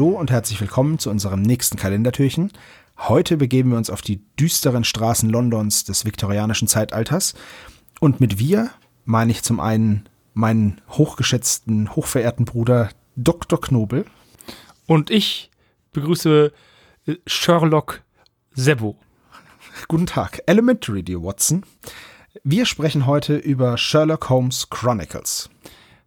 Hallo 0.00 0.18
und 0.18 0.30
herzlich 0.30 0.58
willkommen 0.58 0.98
zu 0.98 1.10
unserem 1.10 1.42
nächsten 1.42 1.76
Kalendertürchen. 1.76 2.50
Heute 2.96 3.36
begeben 3.36 3.72
wir 3.72 3.76
uns 3.76 3.90
auf 3.90 4.00
die 4.00 4.22
düsteren 4.36 4.82
Straßen 4.82 5.28
Londons 5.28 5.84
des 5.84 6.06
viktorianischen 6.06 6.68
Zeitalters. 6.68 7.34
Und 8.00 8.18
mit 8.18 8.38
wir 8.38 8.70
meine 9.04 9.30
ich 9.30 9.42
zum 9.42 9.60
einen 9.60 10.08
meinen 10.32 10.80
hochgeschätzten, 10.88 11.94
hochverehrten 11.94 12.46
Bruder 12.46 12.88
Dr. 13.14 13.60
Knobel. 13.60 14.06
Und 14.86 15.10
ich 15.10 15.50
begrüße 15.92 16.50
äh, 17.06 17.16
Sherlock 17.26 18.00
Sebo. 18.52 18.96
Guten 19.86 20.06
Tag, 20.06 20.40
Elementary, 20.46 21.02
dear 21.02 21.22
Watson. 21.22 21.66
Wir 22.42 22.64
sprechen 22.64 23.04
heute 23.04 23.36
über 23.36 23.76
Sherlock 23.76 24.30
Holmes 24.30 24.70
Chronicles. 24.70 25.50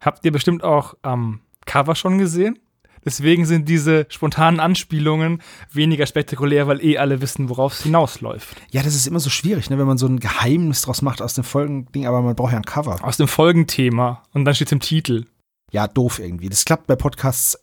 Habt 0.00 0.24
ihr 0.24 0.32
bestimmt 0.32 0.64
auch 0.64 0.96
am 1.02 1.42
Cover 1.64 1.94
schon 1.94 2.18
gesehen? 2.18 2.58
Deswegen 3.04 3.44
sind 3.44 3.68
diese 3.68 4.06
spontanen 4.08 4.60
Anspielungen 4.60 5.42
weniger 5.72 6.06
spektakulär, 6.06 6.66
weil 6.66 6.84
eh 6.84 6.98
alle 6.98 7.20
wissen, 7.20 7.48
worauf 7.48 7.74
es 7.74 7.82
hinausläuft. 7.82 8.56
Ja, 8.70 8.82
das 8.82 8.94
ist 8.94 9.06
immer 9.06 9.20
so 9.20 9.30
schwierig, 9.30 9.70
ne, 9.70 9.78
wenn 9.78 9.86
man 9.86 9.98
so 9.98 10.06
ein 10.06 10.20
Geheimnis 10.20 10.82
draus 10.82 11.02
macht 11.02 11.20
aus 11.20 11.34
dem 11.34 11.44
Folgending, 11.44 12.06
aber 12.06 12.22
man 12.22 12.34
braucht 12.34 12.52
ja 12.52 12.58
ein 12.58 12.64
Cover. 12.64 12.98
Aus 13.02 13.16
dem 13.16 13.28
Folgenthema 13.28 14.22
und 14.32 14.44
dann 14.44 14.54
steht 14.54 14.68
es 14.68 14.72
im 14.72 14.80
Titel. 14.80 15.26
Ja, 15.70 15.88
doof 15.88 16.18
irgendwie. 16.18 16.48
Das 16.48 16.64
klappt 16.64 16.86
bei 16.86 16.96
Podcasts. 16.96 17.58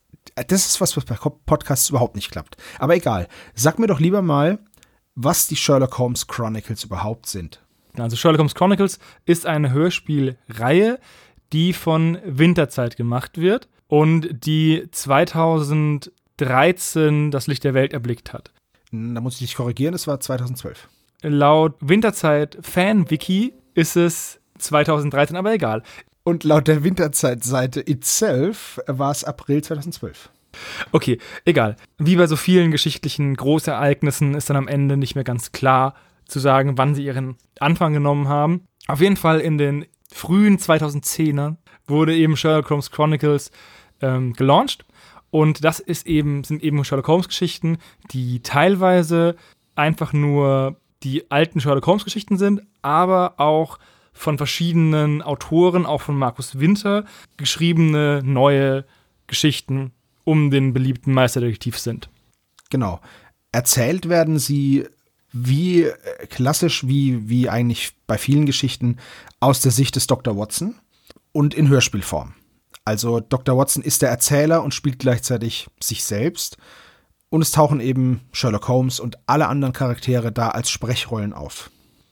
Das 0.48 0.66
ist 0.66 0.82
was, 0.82 0.96
was 0.98 1.06
bei 1.06 1.16
Podcasts 1.46 1.90
überhaupt 1.90 2.16
nicht 2.16 2.32
klappt. 2.32 2.58
Aber 2.78 2.96
egal. 2.96 3.28
Sag 3.56 3.80
mir 3.80 3.88
doch 3.88 4.00
lieber 4.00 4.22
mal, 4.22 4.60
was 5.16 5.48
die 5.48 5.56
Sherlock 5.56 5.98
Holmes 5.98 6.28
Chronicles 6.28 6.84
überhaupt 6.84 7.28
sind. 7.28 7.62
Also 7.98 8.16
Sherlock 8.16 8.40
Holmes 8.40 8.56
Chronicles 8.56 9.00
ist 9.26 9.46
eine 9.46 9.72
Hörspielreihe, 9.72 11.00
die 11.54 11.74
von 11.74 12.18
Winterzeit 12.26 12.96
gemacht 12.96 13.38
wird 13.38 13.68
und 13.92 14.46
die 14.46 14.88
2013 14.90 17.30
das 17.30 17.48
Licht 17.48 17.66
der 17.66 17.74
Welt 17.74 17.92
erblickt 17.92 18.32
hat. 18.32 18.54
Da 18.92 19.20
muss 19.20 19.34
ich 19.34 19.40
dich 19.42 19.56
korrigieren, 19.56 19.94
es 19.94 20.08
war 20.08 20.22
2012. 20.22 20.88
Laut 21.24 21.76
Winterzeit 21.82 22.58
Fan-Wiki 22.62 23.54
ist 23.74 23.98
es 23.98 24.40
2013, 24.60 25.36
aber 25.36 25.54
egal. 25.54 25.84
Und 26.24 26.46
laut 26.46 26.70
der 26.70 26.86
Winterzeit-Seite 26.86 27.82
itself 27.82 28.80
war 28.88 29.12
es 29.12 29.26
April 29.26 29.62
2012. 29.62 30.30
Okay, 30.94 31.18
egal. 31.44 31.76
Wie 31.98 32.16
bei 32.16 32.28
so 32.28 32.38
vielen 32.38 32.72
geschichtlichen 32.72 33.36
Großereignissen 33.36 34.36
ist 34.36 34.50
dann 34.50 34.56
am 34.56 34.70
Ende 34.70 34.96
nicht 34.96 35.16
mehr 35.16 35.26
ganz 35.26 35.52
klar 35.52 35.96
zu 36.26 36.40
sagen, 36.40 36.78
wann 36.78 36.96
sie 36.96 37.04
ihren 37.04 37.36
Anfang 37.60 37.92
genommen 37.92 38.30
haben. 38.30 38.64
Auf 38.88 39.02
jeden 39.02 39.18
Fall 39.18 39.42
in 39.42 39.58
den 39.58 39.86
frühen 40.14 40.60
2010ern 40.60 41.58
wurde 41.88 42.16
eben 42.16 42.38
Sherlock 42.38 42.70
Holmes 42.70 42.90
Chronicles 42.90 43.52
ähm, 44.02 44.34
gelauncht. 44.34 44.86
Und 45.30 45.64
das 45.64 45.80
ist 45.80 46.08
eben, 46.08 46.44
sind 46.44 46.62
eben 46.62 46.84
Sherlock 46.84 47.08
Holmes-Geschichten, 47.08 47.78
die 48.12 48.42
teilweise 48.42 49.36
einfach 49.76 50.14
nur 50.14 50.76
die 51.04 51.32
alten 51.32 51.62
Sherlock 51.62 51.88
Holmes-Geschichten 51.88 52.38
sind, 52.38 52.62
aber 52.82 53.36
auch 53.38 53.80
von 54.14 54.38
verschiedenen 54.38 55.22
Autoren, 55.22 55.86
auch 55.86 56.02
von 56.02 56.18
Markus 56.18 56.60
Winter, 56.60 57.06
geschriebene 57.38 58.22
neue 58.24 58.86
Geschichten 59.28 59.92
um 60.24 60.52
den 60.52 60.74
beliebten 60.74 61.14
Meisterdetektiv 61.14 61.80
sind. 61.80 62.10
Genau. 62.70 63.00
Erzählt 63.52 64.10
werden 64.10 64.38
sie 64.38 64.86
wie 65.34 65.84
äh, 65.84 66.28
klassisch, 66.30 66.88
wie, 66.88 67.30
wie 67.30 67.50
eigentlich 67.50 67.94
bei 68.06 68.18
vielen 68.18 68.46
Geschichten 68.46 68.98
aus 69.40 69.62
der 69.62 69.72
Sicht 69.72 69.96
des 69.96 70.08
Dr. 70.08 70.38
Watson 70.38 70.76
und 71.32 71.54
in 71.54 71.70
Hörspielform. 71.70 72.34
Also 72.86 73.20
Dr. 73.20 73.58
Watson 73.58 73.84
ist 73.84 74.02
der 74.02 74.10
Erzähler 74.10 74.64
und 74.64 74.74
spielt 74.74 75.00
gleichzeitig 75.00 75.68
sich 75.80 76.04
selbst. 76.04 76.58
Und 77.30 77.42
es 77.42 77.52
tauchen 77.52 77.80
eben 77.80 78.22
Sherlock 78.32 78.68
Holmes 78.68 79.00
und 79.00 79.18
alle 79.26 79.48
anderen 79.48 79.74
Charaktere 79.74 80.32
da 80.32 80.50
als 80.50 80.70
Sprechrollen 80.70 81.34
auf. 81.34 81.70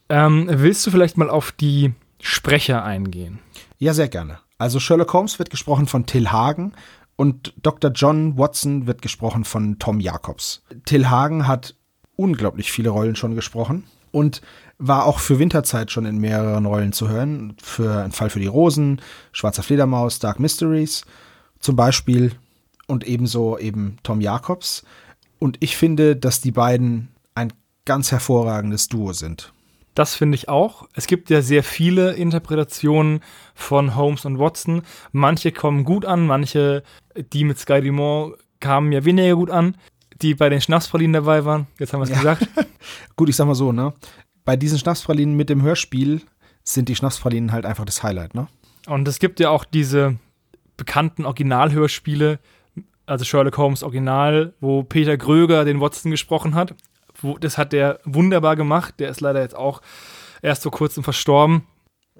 Ähm, 0.08 0.48
willst 0.52 0.86
du 0.88 0.92
vielleicht 0.92 1.18
mal 1.18 1.30
auf 1.30 1.52
die 1.52 1.94
Sprecher 2.22 2.84
eingehen? 2.84 3.40
Ja, 3.78 3.94
sehr 3.94 4.08
gerne. 4.08 4.40
Also 4.58 4.80
Sherlock 4.80 5.14
Holmes 5.14 5.40
wird 5.40 5.50
gesprochen 5.50 5.88
von 5.88 6.06
Till 6.06 6.30
Hagen 6.30 6.74
und 7.16 7.54
Dr. 7.62 7.92
John 7.92 8.38
Watson 8.38 8.88
wird 8.88 9.02
gesprochen 9.02 9.44
von 9.44 9.80
Tom 9.80 10.00
Jacobs. 10.00 10.64
Till 10.86 11.10
Hagen 11.10 11.48
hat 11.48 11.76
unglaublich 12.16 12.72
viele 12.72 12.90
Rollen 12.90 13.16
schon 13.16 13.36
gesprochen 13.36 13.86
und 14.12 14.42
war 14.80 15.06
auch 15.06 15.20
für 15.20 15.40
Winterzeit 15.40 15.92
schon 15.92 16.06
in 16.06 16.18
mehreren 16.18 16.66
Rollen 16.66 16.94
zu 16.94 17.10
hören. 17.10 17.56
Für 17.62 18.02
Ein 18.02 18.14
Fall 18.14 18.30
für 18.30 18.40
die 18.40 18.48
Rosen, 18.48 19.02
Schwarzer 19.34 19.62
Fledermaus, 19.62 20.20
Dark 20.20 20.40
Mysteries 20.40 21.06
zum 21.60 21.76
Beispiel 21.76 22.32
und 22.88 23.06
ebenso 23.06 23.60
eben 23.60 23.98
Tom 24.04 24.22
Jacobs. 24.22 24.84
Und 25.38 25.58
ich 25.60 25.78
finde, 25.78 26.16
dass 26.16 26.42
die 26.42 26.52
beiden 26.52 27.10
ein 27.36 27.54
ganz 27.86 28.12
hervorragendes 28.12 28.88
Duo 28.88 29.14
sind. 29.14 29.54
Das 29.96 30.16
finde 30.16 30.36
ich 30.36 30.48
auch. 30.48 30.88
Es 30.94 31.08
gibt 31.08 31.30
ja 31.30 31.42
sehr 31.42 31.64
viele 31.64 32.14
Interpretationen 32.14 33.22
von 33.54 33.96
Holmes 33.96 34.24
und 34.24 34.40
Watson. 34.40 34.84
Manche 35.12 35.52
kommen 35.52 35.84
gut 35.84 36.06
an, 36.06 36.26
manche, 36.26 36.84
die 37.34 37.44
mit 37.44 37.60
Sky 37.60 37.82
Dumont 37.82 38.36
kamen 38.62 38.94
ja 38.94 39.04
weniger 39.04 39.36
gut 39.36 39.50
an, 39.50 39.76
die 40.22 40.36
bei 40.36 40.48
den 40.48 40.62
Schnapspralinen 40.62 41.14
dabei 41.14 41.44
waren. 41.44 41.68
Jetzt 41.80 41.92
haben 41.92 42.00
wir 42.00 42.04
es 42.06 42.10
ja. 42.12 42.18
gesagt. 42.18 42.48
gut, 43.18 43.28
ich 43.28 43.36
sag 43.36 43.48
mal 43.48 43.56
so, 43.56 43.72
ne? 43.72 43.94
Bei 44.50 44.58
diesen 44.58 44.80
Schnapspralinen 44.80 45.38
mit 45.38 45.48
dem 45.48 45.62
Hörspiel 45.62 46.24
sind 46.64 46.90
die 46.90 46.96
Schnapspralinen 46.96 47.52
halt 47.52 47.68
einfach 47.68 47.86
das 47.86 48.02
Highlight, 48.02 48.34
ne? 48.34 48.48
Und 48.88 49.08
es 49.08 49.20
gibt 49.20 49.40
ja 49.40 49.52
auch 49.52 49.64
diese 49.64 50.16
bekannten 50.76 51.28
Originalhörspiele, 51.28 52.40
also 53.06 53.26
Sherlock 53.26 53.60
Holmes 53.60 53.84
Original, 53.84 54.54
wo 54.60 54.82
Peter 54.82 55.18
Gröger 55.18 55.66
den 55.66 55.80
Watson 55.80 56.10
gesprochen 56.10 56.56
hat. 56.56 56.74
Das 57.42 57.60
hat 57.60 57.74
der 57.74 58.00
wunderbar 58.06 58.56
gemacht. 58.56 58.96
Der 58.98 59.10
ist 59.10 59.22
leider 59.22 59.40
jetzt 59.40 59.56
auch 59.56 59.84
erst 60.42 60.64
vor 60.64 60.72
kurzem 60.72 61.04
verstorben. 61.04 61.68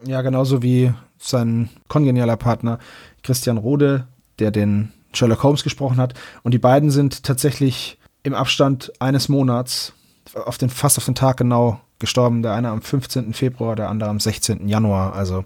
Ja, 0.06 0.22
genauso 0.22 0.62
wie 0.62 0.94
sein 1.18 1.70
kongenialer 1.88 2.38
Partner 2.38 2.78
Christian 3.24 3.58
Rode, 3.58 4.08
der 4.38 4.52
den 4.52 4.94
Sherlock 5.14 5.42
Holmes 5.42 5.64
gesprochen 5.64 5.98
hat. 5.98 6.14
Und 6.44 6.54
die 6.54 6.60
beiden 6.60 6.92
sind 6.92 7.24
tatsächlich 7.24 7.98
im 8.22 8.36
Abstand 8.36 8.94
eines 9.00 9.30
Monats, 9.30 9.94
auf 10.36 10.60
den, 10.60 10.70
fast 10.70 11.00
auf 11.00 11.06
den 11.06 11.16
Tag 11.16 11.38
genau, 11.38 11.82
gestorben. 12.00 12.42
Der 12.42 12.54
eine 12.54 12.70
am 12.70 12.82
15. 12.82 13.34
Februar, 13.34 13.76
der 13.76 13.90
andere 13.90 14.10
am 14.10 14.20
16. 14.20 14.68
Januar. 14.68 15.14
Also 15.14 15.46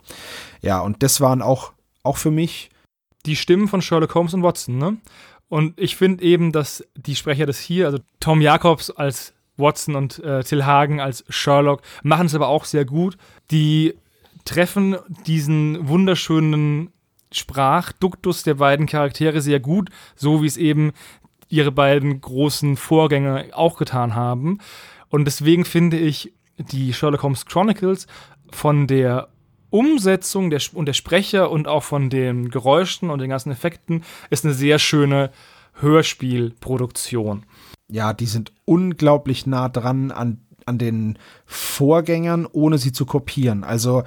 ja, 0.62 0.80
und 0.80 1.04
das 1.04 1.22
waren 1.22 1.42
auch, 1.42 1.74
auch 2.04 2.18
für 2.18 2.32
mich 2.32 2.70
die 3.26 3.36
Stimmen 3.36 3.68
von 3.68 3.82
Sherlock 3.82 4.16
Holmes 4.16 4.34
und 4.34 4.44
Watson, 4.44 4.78
ne? 4.78 4.98
Und 5.50 5.80
ich 5.80 5.96
finde 5.96 6.24
eben, 6.24 6.52
dass 6.52 6.84
die 6.96 7.16
Sprecher 7.16 7.46
des 7.46 7.60
hier, 7.60 7.86
also 7.86 8.00
Tom 8.20 8.42
Jacobs 8.42 8.90
als 8.90 9.34
Watson 9.56 9.96
und 9.96 10.18
äh, 10.20 10.44
Till 10.44 10.66
Hagen 10.66 11.00
als 11.00 11.24
Sherlock, 11.30 11.82
machen 12.02 12.26
es 12.26 12.34
aber 12.34 12.48
auch 12.48 12.66
sehr 12.66 12.86
gut. 12.86 13.18
Die 13.52 13.94
treffen 14.46 14.96
diesen 15.28 15.88
wunderschönen 15.88 16.92
Sprachduktus 17.32 18.44
der 18.44 18.56
beiden 18.56 18.88
Charaktere 18.88 19.42
sehr 19.42 19.60
gut, 19.60 19.90
so 20.16 20.42
wie 20.42 20.48
es 20.48 20.58
eben 20.58 20.92
ihre 21.50 21.72
beiden 21.72 22.20
großen 22.20 22.78
Vorgänger 22.78 23.46
auch 23.54 23.78
getan 23.78 24.16
haben. 24.16 24.58
Und 25.10 25.26
deswegen 25.26 25.66
finde 25.66 25.98
ich, 25.98 26.34
die 26.58 26.94
Sherlock 26.94 27.24
Holmes 27.24 27.46
Chronicles 27.46 28.08
von 28.52 28.88
der 28.88 29.30
Umsetzung 29.70 30.52
der, 30.52 30.62
und 30.74 30.86
der 30.86 30.94
Sprecher 30.94 31.50
und 31.50 31.68
auch 31.68 31.84
von 31.84 32.10
den 32.10 32.50
Geräuschen 32.50 33.10
und 33.10 33.20
den 33.20 33.30
ganzen 33.30 33.52
Effekten 33.52 34.04
ist 34.30 34.46
eine 34.46 34.54
sehr 34.54 34.78
schöne 34.78 35.32
Hörspielproduktion. 35.80 37.46
Ja, 37.92 38.14
die 38.14 38.28
sind 38.28 38.52
unglaublich 38.66 39.48
nah 39.48 39.70
dran 39.70 40.12
an, 40.12 40.42
an 40.66 40.78
den 40.78 41.18
Vorgängern, 41.46 42.48
ohne 42.52 42.78
sie 42.78 42.92
zu 42.92 43.06
kopieren. 43.06 43.64
Also, 43.64 44.04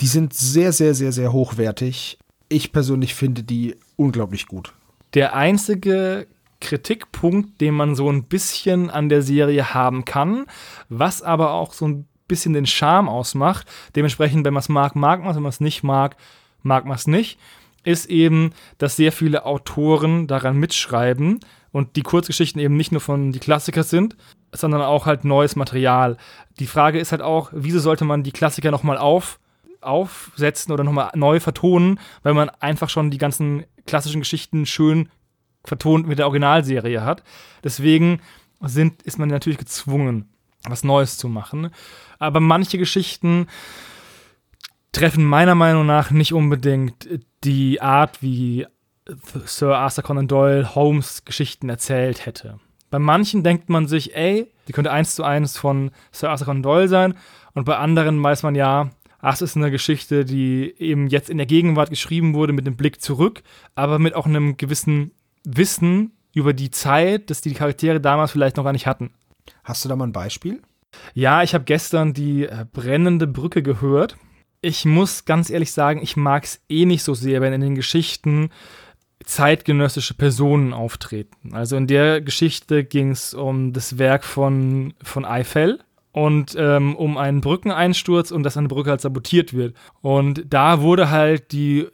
die 0.00 0.06
sind 0.06 0.34
sehr, 0.34 0.72
sehr, 0.72 0.94
sehr, 0.94 1.10
sehr 1.10 1.32
hochwertig. 1.32 2.18
Ich 2.48 2.72
persönlich 2.72 3.14
finde 3.14 3.42
die 3.42 3.74
unglaublich 3.96 4.46
gut. 4.46 4.72
Der 5.14 5.34
einzige 5.34 6.28
Kritikpunkt, 6.60 7.60
den 7.60 7.74
man 7.74 7.94
so 7.94 8.10
ein 8.10 8.24
bisschen 8.24 8.90
an 8.90 9.08
der 9.08 9.22
Serie 9.22 9.74
haben 9.74 10.04
kann, 10.04 10.46
was 10.88 11.22
aber 11.22 11.52
auch 11.52 11.72
so 11.72 11.86
ein 11.86 12.06
bisschen 12.26 12.52
den 12.52 12.66
Charme 12.66 13.08
ausmacht. 13.08 13.66
Dementsprechend, 13.96 14.44
wenn 14.44 14.54
man 14.54 14.60
es 14.60 14.68
mag, 14.68 14.96
mag 14.96 15.20
man 15.20 15.30
es, 15.30 15.36
wenn 15.36 15.42
man 15.42 15.50
es 15.50 15.60
nicht 15.60 15.82
mag, 15.82 16.16
mag 16.62 16.84
man 16.84 16.96
es 16.96 17.06
nicht, 17.06 17.38
ist 17.84 18.06
eben, 18.06 18.52
dass 18.76 18.96
sehr 18.96 19.12
viele 19.12 19.46
Autoren 19.46 20.26
daran 20.26 20.56
mitschreiben, 20.56 21.40
und 21.72 21.96
die 21.96 22.02
Kurzgeschichten 22.02 22.60
eben 22.60 22.76
nicht 22.76 22.92
nur 22.92 23.00
von 23.00 23.32
die 23.32 23.38
Klassiker 23.38 23.82
sind, 23.82 24.16
sondern 24.52 24.82
auch 24.82 25.06
halt 25.06 25.24
neues 25.24 25.56
Material. 25.56 26.16
Die 26.58 26.66
Frage 26.66 26.98
ist 26.98 27.12
halt 27.12 27.22
auch, 27.22 27.50
wieso 27.52 27.78
sollte 27.78 28.04
man 28.04 28.22
die 28.22 28.32
Klassiker 28.32 28.70
nochmal 28.70 28.98
auf, 28.98 29.38
aufsetzen 29.80 30.72
oder 30.72 30.84
nochmal 30.84 31.10
neu 31.14 31.40
vertonen, 31.40 32.00
weil 32.22 32.34
man 32.34 32.48
einfach 32.48 32.88
schon 32.88 33.10
die 33.10 33.18
ganzen 33.18 33.64
klassischen 33.86 34.20
Geschichten 34.20 34.66
schön 34.66 35.08
vertont 35.68 36.06
mit 36.06 36.18
der 36.18 36.26
Originalserie 36.26 37.02
hat. 37.02 37.22
Deswegen 37.62 38.20
sind, 38.60 39.02
ist 39.02 39.18
man 39.18 39.28
natürlich 39.28 39.58
gezwungen, 39.58 40.28
was 40.64 40.84
Neues 40.84 41.16
zu 41.16 41.28
machen. 41.28 41.70
Aber 42.18 42.40
manche 42.40 42.78
Geschichten 42.78 43.46
treffen 44.92 45.24
meiner 45.24 45.54
Meinung 45.54 45.86
nach 45.86 46.10
nicht 46.10 46.32
unbedingt 46.32 47.08
die 47.44 47.80
Art, 47.80 48.22
wie 48.22 48.66
Sir 49.44 49.76
Arthur 49.76 50.04
Conan 50.04 50.28
Doyle 50.28 50.74
Holmes 50.74 51.24
Geschichten 51.24 51.68
erzählt 51.68 52.26
hätte. 52.26 52.58
Bei 52.90 52.98
manchen 52.98 53.42
denkt 53.42 53.68
man 53.68 53.86
sich, 53.86 54.14
ey, 54.16 54.50
die 54.66 54.72
könnte 54.72 54.90
eins 54.90 55.14
zu 55.14 55.22
eins 55.22 55.56
von 55.56 55.90
Sir 56.10 56.30
Arthur 56.30 56.46
Conan 56.46 56.62
Doyle 56.62 56.88
sein. 56.88 57.14
Und 57.54 57.64
bei 57.64 57.76
anderen 57.76 58.22
weiß 58.22 58.42
man 58.42 58.54
ja, 58.54 58.90
es 59.22 59.42
ist 59.42 59.56
eine 59.56 59.70
Geschichte, 59.70 60.24
die 60.24 60.74
eben 60.78 61.08
jetzt 61.08 61.28
in 61.28 61.38
der 61.38 61.46
Gegenwart 61.46 61.90
geschrieben 61.90 62.34
wurde 62.34 62.52
mit 62.52 62.66
einem 62.66 62.76
Blick 62.76 63.02
zurück, 63.02 63.42
aber 63.74 63.98
mit 63.98 64.14
auch 64.14 64.26
einem 64.26 64.56
gewissen 64.56 65.12
Wissen 65.56 66.12
über 66.34 66.52
die 66.52 66.70
Zeit, 66.70 67.30
dass 67.30 67.40
die 67.40 67.54
Charaktere 67.54 68.00
damals 68.00 68.32
vielleicht 68.32 68.56
noch 68.56 68.64
gar 68.64 68.72
nicht 68.72 68.86
hatten. 68.86 69.10
Hast 69.64 69.84
du 69.84 69.88
da 69.88 69.96
mal 69.96 70.06
ein 70.06 70.12
Beispiel? 70.12 70.60
Ja, 71.14 71.42
ich 71.42 71.54
habe 71.54 71.64
gestern 71.64 72.12
die 72.12 72.44
äh, 72.44 72.66
brennende 72.70 73.26
Brücke 73.26 73.62
gehört. 73.62 74.16
Ich 74.60 74.84
muss 74.84 75.24
ganz 75.24 75.50
ehrlich 75.50 75.72
sagen, 75.72 76.00
ich 76.02 76.16
mag 76.16 76.44
es 76.44 76.60
eh 76.68 76.84
nicht 76.84 77.02
so 77.02 77.14
sehr, 77.14 77.40
wenn 77.40 77.52
in 77.52 77.60
den 77.60 77.74
Geschichten 77.74 78.50
zeitgenössische 79.24 80.14
Personen 80.14 80.72
auftreten. 80.72 81.54
Also 81.54 81.76
in 81.76 81.86
der 81.86 82.20
Geschichte 82.20 82.84
ging 82.84 83.10
es 83.10 83.34
um 83.34 83.72
das 83.72 83.98
Werk 83.98 84.24
von, 84.24 84.94
von 85.02 85.24
Eiffel 85.24 85.80
und 86.12 86.56
ähm, 86.58 86.96
um 86.96 87.16
einen 87.16 87.40
Brückeneinsturz 87.40 88.30
und 88.30 88.42
dass 88.42 88.56
eine 88.56 88.68
Brücke 88.68 88.90
halt 88.90 89.00
sabotiert 89.00 89.54
wird. 89.54 89.76
Und 90.00 90.44
da 90.48 90.80
wurde 90.80 91.10
halt 91.10 91.52
die, 91.52 91.86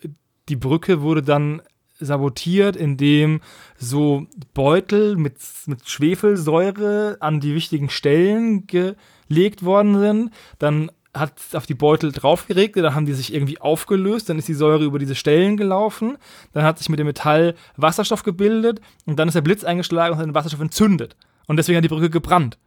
die 0.49 0.57
Brücke 0.57 1.03
wurde 1.03 1.23
dann 1.23 1.63
sabotiert, 1.99 2.77
indem 2.77 3.41
so 3.77 4.27
Beutel 4.53 5.17
mit, 5.17 5.37
mit 5.67 5.89
Schwefelsäure 5.89 7.17
an 7.21 7.41
die 7.41 7.55
wichtigen 7.55 7.91
Stellen 7.91 8.67
gelegt 8.67 9.65
worden 9.65 9.99
sind. 9.99 10.31
Dann 10.59 10.91
hat 11.15 11.33
auf 11.53 11.67
die 11.67 11.75
Beutel 11.75 12.11
draufgeregnet, 12.11 12.85
dann 12.85 12.95
haben 12.95 13.07
die 13.07 13.13
sich 13.13 13.33
irgendwie 13.33 13.61
aufgelöst, 13.61 14.29
dann 14.29 14.39
ist 14.39 14.49
die 14.49 14.55
Säure 14.55 14.85
über 14.85 14.99
diese 14.99 15.15
Stellen 15.15 15.57
gelaufen, 15.57 16.19
dann 16.53 16.65
hat 16.65 16.79
sich 16.79 16.89
mit 16.89 16.99
dem 16.99 17.07
Metall 17.07 17.55
Wasserstoff 17.77 18.25
gebildet 18.25 18.81
und 19.07 19.19
dann 19.19 19.29
ist 19.29 19.35
der 19.35 19.41
Blitz 19.41 19.63
eingeschlagen 19.63 20.15
und 20.15 20.19
hat 20.19 20.27
den 20.27 20.35
Wasserstoff 20.35 20.61
entzündet. 20.61 21.17
Und 21.47 21.57
deswegen 21.57 21.77
hat 21.77 21.85
die 21.85 21.89
Brücke 21.89 22.11
gebrannt. 22.11 22.59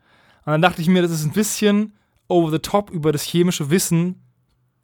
Und 0.46 0.52
dann 0.52 0.62
dachte 0.62 0.82
ich 0.82 0.88
mir, 0.88 1.02
das 1.02 1.12
ist 1.12 1.26
ein 1.26 1.34
bisschen 1.34 1.94
over 2.30 2.52
the 2.52 2.60
top 2.60 2.90
über 2.90 3.12
das 3.12 3.24
chemische 3.24 3.70
Wissen 3.70 4.22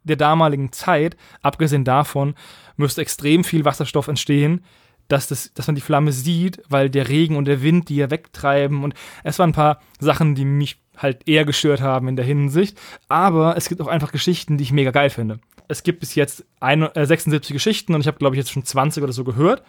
der 0.04 0.16
damaligen 0.16 0.72
Zeit. 0.72 1.16
Abgesehen 1.42 1.84
davon 1.84 2.34
müsste 2.76 3.02
extrem 3.02 3.44
viel 3.44 3.64
Wasserstoff 3.64 4.08
entstehen, 4.08 4.64
dass, 5.08 5.26
das, 5.26 5.52
dass 5.54 5.66
man 5.66 5.74
die 5.74 5.82
Flamme 5.82 6.12
sieht, 6.12 6.62
weil 6.68 6.88
der 6.88 7.08
Regen 7.08 7.36
und 7.36 7.46
der 7.46 7.62
Wind 7.62 7.88
die 7.88 7.96
ja 7.96 8.10
wegtreiben. 8.10 8.84
Und 8.84 8.94
es 9.22 9.38
waren 9.38 9.50
ein 9.50 9.54
paar 9.54 9.80
Sachen, 10.00 10.34
die 10.34 10.44
mich 10.44 10.80
halt 10.96 11.28
eher 11.28 11.44
gestört 11.44 11.80
haben 11.80 12.08
in 12.08 12.16
der 12.16 12.24
Hinsicht. 12.24 12.78
Aber 13.08 13.56
es 13.56 13.68
gibt 13.68 13.80
auch 13.80 13.88
einfach 13.88 14.12
Geschichten, 14.12 14.56
die 14.56 14.64
ich 14.64 14.72
mega 14.72 14.90
geil 14.90 15.10
finde. 15.10 15.40
Es 15.66 15.82
gibt 15.82 16.00
bis 16.00 16.14
jetzt 16.14 16.44
ein, 16.60 16.82
äh, 16.82 17.06
76 17.06 17.52
Geschichten 17.52 17.94
und 17.94 18.00
ich 18.00 18.06
habe, 18.06 18.18
glaube 18.18 18.36
ich, 18.36 18.38
jetzt 18.38 18.52
schon 18.52 18.64
20 18.64 19.02
oder 19.02 19.12
so 19.12 19.24
gehört. 19.24 19.62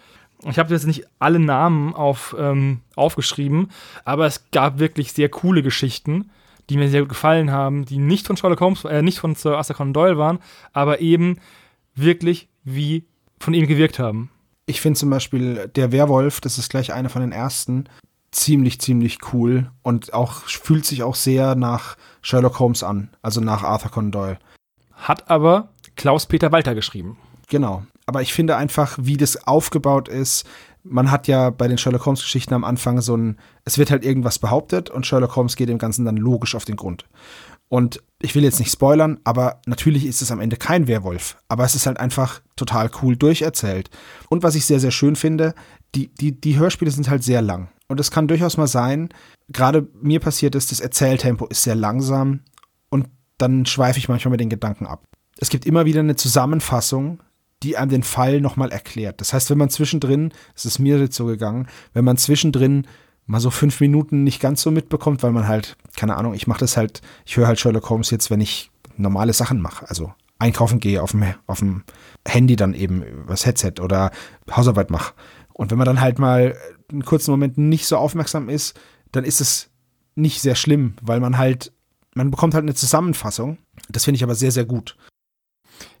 Ich 0.44 0.58
habe 0.58 0.72
jetzt 0.72 0.86
nicht 0.86 1.04
alle 1.18 1.38
Namen 1.38 1.94
auf, 1.94 2.36
ähm, 2.38 2.82
aufgeschrieben, 2.94 3.70
aber 4.04 4.26
es 4.26 4.50
gab 4.50 4.78
wirklich 4.78 5.14
sehr 5.14 5.30
coole 5.30 5.62
Geschichten, 5.62 6.30
die 6.68 6.76
mir 6.76 6.88
sehr 6.88 7.00
gut 7.00 7.10
gefallen 7.10 7.50
haben, 7.50 7.84
die 7.84 7.98
nicht 7.98 8.26
von 8.26 8.36
Sherlock 8.36 8.60
Holmes, 8.60 8.84
äh, 8.84 9.02
nicht 9.02 9.18
von 9.18 9.34
Sir 9.34 9.56
Arthur 9.56 9.76
Conan 9.76 9.92
Doyle 9.92 10.18
waren, 10.18 10.38
aber 10.72 11.00
eben 11.00 11.38
wirklich 11.94 12.48
wie 12.64 13.06
von 13.38 13.54
ihm 13.54 13.66
gewirkt 13.66 13.98
haben. 13.98 14.30
Ich 14.66 14.80
finde 14.80 14.98
zum 14.98 15.10
Beispiel 15.10 15.70
der 15.74 15.92
Werwolf, 15.92 16.40
das 16.40 16.58
ist 16.58 16.70
gleich 16.70 16.92
einer 16.92 17.08
von 17.08 17.22
den 17.22 17.32
ersten, 17.32 17.84
ziemlich, 18.32 18.80
ziemlich 18.80 19.18
cool 19.32 19.70
und 19.82 20.12
auch 20.12 20.44
fühlt 20.44 20.84
sich 20.84 21.02
auch 21.02 21.14
sehr 21.14 21.54
nach 21.54 21.96
Sherlock 22.22 22.58
Holmes 22.58 22.82
an, 22.82 23.10
also 23.22 23.40
nach 23.40 23.62
Arthur 23.62 23.90
Conan 23.90 24.10
Doyle. 24.10 24.38
Hat 24.92 25.30
aber 25.30 25.68
Klaus-Peter 25.94 26.52
Walter 26.52 26.74
geschrieben. 26.74 27.16
Genau. 27.48 27.84
Aber 28.06 28.22
ich 28.22 28.32
finde 28.32 28.56
einfach, 28.56 28.98
wie 29.00 29.16
das 29.16 29.46
aufgebaut 29.46 30.08
ist, 30.08 30.46
man 30.88 31.10
hat 31.10 31.28
ja 31.28 31.50
bei 31.50 31.68
den 31.68 31.78
Sherlock 31.78 32.06
Holmes 32.06 32.20
Geschichten 32.20 32.54
am 32.54 32.64
Anfang 32.64 33.00
so 33.00 33.16
ein, 33.16 33.38
es 33.64 33.78
wird 33.78 33.90
halt 33.90 34.04
irgendwas 34.04 34.38
behauptet 34.38 34.90
und 34.90 35.06
Sherlock 35.06 35.36
Holmes 35.36 35.56
geht 35.56 35.68
dem 35.68 35.78
Ganzen 35.78 36.04
dann 36.04 36.16
logisch 36.16 36.54
auf 36.54 36.64
den 36.64 36.76
Grund. 36.76 37.04
Und 37.68 38.02
ich 38.20 38.34
will 38.34 38.44
jetzt 38.44 38.60
nicht 38.60 38.70
spoilern, 38.70 39.18
aber 39.24 39.60
natürlich 39.66 40.06
ist 40.06 40.22
es 40.22 40.30
am 40.30 40.40
Ende 40.40 40.56
kein 40.56 40.86
Werwolf. 40.86 41.36
Aber 41.48 41.64
es 41.64 41.74
ist 41.74 41.86
halt 41.86 41.98
einfach 41.98 42.40
total 42.54 42.90
cool 43.02 43.16
durcherzählt. 43.16 43.90
Und 44.28 44.42
was 44.42 44.54
ich 44.54 44.64
sehr, 44.64 44.80
sehr 44.80 44.92
schön 44.92 45.16
finde, 45.16 45.54
die, 45.94 46.14
die, 46.14 46.40
die 46.40 46.58
Hörspiele 46.58 46.90
sind 46.90 47.10
halt 47.10 47.24
sehr 47.24 47.42
lang. 47.42 47.68
Und 47.88 48.00
es 48.00 48.10
kann 48.10 48.28
durchaus 48.28 48.56
mal 48.56 48.66
sein, 48.66 49.08
gerade 49.48 49.88
mir 50.00 50.20
passiert 50.20 50.54
ist, 50.54 50.70
das 50.70 50.80
Erzähltempo 50.80 51.46
ist 51.46 51.62
sehr 51.62 51.74
langsam 51.74 52.40
und 52.88 53.08
dann 53.38 53.66
schweife 53.66 53.98
ich 53.98 54.08
manchmal 54.08 54.32
mit 54.32 54.40
den 54.40 54.50
Gedanken 54.50 54.86
ab. 54.86 55.04
Es 55.38 55.50
gibt 55.50 55.66
immer 55.66 55.84
wieder 55.84 56.00
eine 56.00 56.16
Zusammenfassung, 56.16 57.20
die 57.66 57.76
einem 57.76 57.90
den 57.90 58.04
Fall 58.04 58.40
nochmal 58.40 58.70
erklärt. 58.70 59.20
Das 59.20 59.32
heißt, 59.32 59.50
wenn 59.50 59.58
man 59.58 59.70
zwischendrin, 59.70 60.32
es 60.54 60.64
ist 60.64 60.78
mir 60.78 60.98
jetzt 60.98 61.16
so 61.16 61.26
gegangen, 61.26 61.66
wenn 61.94 62.04
man 62.04 62.16
zwischendrin 62.16 62.86
mal 63.26 63.40
so 63.40 63.50
fünf 63.50 63.80
Minuten 63.80 64.22
nicht 64.22 64.40
ganz 64.40 64.62
so 64.62 64.70
mitbekommt, 64.70 65.24
weil 65.24 65.32
man 65.32 65.48
halt, 65.48 65.76
keine 65.96 66.16
Ahnung, 66.16 66.32
ich 66.34 66.46
mache 66.46 66.60
das 66.60 66.76
halt, 66.76 67.02
ich 67.24 67.36
höre 67.36 67.48
halt 67.48 67.58
Sherlock 67.58 67.90
Holmes 67.90 68.10
jetzt, 68.10 68.30
wenn 68.30 68.40
ich 68.40 68.70
normale 68.96 69.32
Sachen 69.32 69.60
mache. 69.60 69.88
Also 69.88 70.14
einkaufen 70.38 70.78
gehe 70.78 71.02
auf 71.02 71.10
dem, 71.10 71.24
auf 71.48 71.58
dem 71.58 71.82
Handy 72.24 72.54
dann 72.54 72.72
eben 72.72 73.02
übers 73.02 73.46
Headset 73.46 73.80
oder 73.80 74.12
Hausarbeit 74.48 74.90
mache. 74.90 75.14
Und 75.52 75.72
wenn 75.72 75.78
man 75.78 75.86
dann 75.86 76.00
halt 76.00 76.20
mal 76.20 76.56
einen 76.88 77.04
kurzen 77.04 77.32
Moment 77.32 77.58
nicht 77.58 77.86
so 77.86 77.96
aufmerksam 77.96 78.48
ist, 78.48 78.78
dann 79.10 79.24
ist 79.24 79.40
es 79.40 79.70
nicht 80.14 80.40
sehr 80.40 80.54
schlimm, 80.54 80.94
weil 81.02 81.18
man 81.18 81.36
halt, 81.36 81.72
man 82.14 82.30
bekommt 82.30 82.54
halt 82.54 82.62
eine 82.62 82.74
Zusammenfassung. 82.74 83.58
Das 83.88 84.04
finde 84.04 84.16
ich 84.16 84.22
aber 84.22 84.36
sehr, 84.36 84.52
sehr 84.52 84.66
gut. 84.66 84.96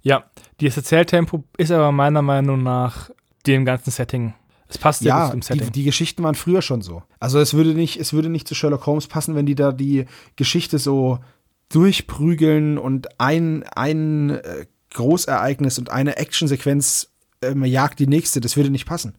Ja, 0.02 0.30
das 0.60 0.76
Erzähltempo 0.76 1.44
ist 1.56 1.70
aber 1.70 1.92
meiner 1.92 2.22
Meinung 2.22 2.62
nach 2.62 3.10
dem 3.46 3.64
ganzen 3.64 3.90
Setting 3.90 4.34
es 4.68 4.78
passt 4.78 5.02
ja, 5.02 5.26
ja 5.26 5.30
zum 5.30 5.42
Setting. 5.42 5.66
Die, 5.66 5.72
die, 5.72 5.84
Geschichten 5.84 6.22
waren 6.22 6.34
früher 6.34 6.62
schon 6.62 6.82
so. 6.82 7.02
Also 7.20 7.38
es 7.38 7.54
würde 7.54 7.74
nicht, 7.74 7.98
es 7.98 8.12
würde 8.12 8.28
nicht 8.28 8.48
zu 8.48 8.54
Sherlock 8.54 8.86
Holmes 8.86 9.06
passen, 9.06 9.34
wenn 9.34 9.46
die 9.46 9.54
da 9.54 9.72
die 9.72 10.06
Geschichte 10.34 10.78
so 10.78 11.20
durchprügeln 11.68 12.78
und 12.78 13.20
ein, 13.20 13.64
ein 13.74 14.30
äh, 14.30 14.66
Großereignis 14.92 15.78
und 15.78 15.90
eine 15.90 16.16
Actionsequenz 16.16 17.12
äh, 17.42 17.54
jagt 17.66 17.98
die 17.98 18.06
nächste. 18.06 18.40
Das 18.40 18.56
würde 18.56 18.70
nicht 18.70 18.86
passen. 18.86 19.14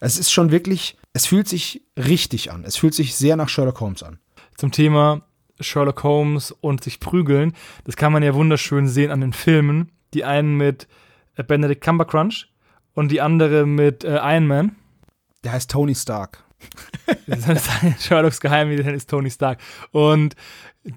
Es 0.00 0.18
ist 0.18 0.30
schon 0.30 0.50
wirklich, 0.50 0.98
es 1.12 1.26
fühlt 1.26 1.48
sich 1.48 1.82
richtig 1.96 2.52
an. 2.52 2.64
Es 2.64 2.76
fühlt 2.76 2.94
sich 2.94 3.14
sehr 3.14 3.36
nach 3.36 3.48
Sherlock 3.48 3.80
Holmes 3.80 4.02
an. 4.02 4.18
Zum 4.56 4.70
Thema 4.70 5.22
Sherlock 5.60 6.02
Holmes 6.02 6.52
und 6.52 6.84
sich 6.84 7.00
prügeln, 7.00 7.54
das 7.84 7.96
kann 7.96 8.12
man 8.12 8.22
ja 8.22 8.34
wunderschön 8.34 8.88
sehen 8.88 9.10
an 9.10 9.20
den 9.20 9.32
Filmen. 9.32 9.92
Die 10.14 10.24
einen 10.24 10.56
mit 10.56 10.88
äh, 11.36 11.44
Benedict 11.44 11.82
Cumbercrunch 11.82 12.48
und 12.94 13.10
die 13.10 13.20
andere 13.20 13.66
mit 13.66 14.04
äh, 14.04 14.16
Iron 14.16 14.46
Man. 14.46 14.76
Der 15.44 15.52
heißt 15.52 15.70
Tony 15.70 15.94
Stark. 15.94 16.44
Sherlocks 18.00 18.40
Geheimagent 18.40 18.94
ist 18.94 19.08
Tony 19.08 19.30
Stark. 19.30 19.60
Und 19.92 20.34